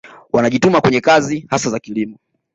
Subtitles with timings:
[0.33, 2.17] Wanajituma kwenye kazi hasa za kilimo